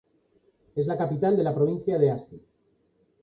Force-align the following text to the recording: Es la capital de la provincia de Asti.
Es 0.75 0.87
la 0.87 0.97
capital 1.01 1.37
de 1.37 1.43
la 1.43 1.53
provincia 1.53 1.99
de 1.99 2.09
Asti. 2.09 2.41